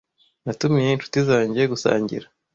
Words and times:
Natumiye 0.45 0.89
inshuti 0.91 1.19
zanjye 1.29 1.61
gusangira. 1.71 2.25